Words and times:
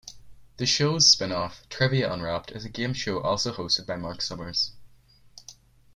The 0.57 0.65
show's 0.65 1.07
spin-off, 1.07 1.69
"Trivia 1.69 2.11
Unwrapped", 2.11 2.49
is 2.53 2.65
a 2.65 2.69
game 2.69 2.93
show 2.93 3.21
also 3.21 3.53
hosted 3.53 3.85
by 3.85 3.97
Marc 3.97 4.23
Summers. 4.23 4.71